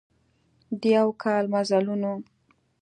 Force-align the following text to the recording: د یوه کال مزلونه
د 0.81 0.83
یوه 0.97 1.13
کال 1.23 1.45
مزلونه 1.53 2.11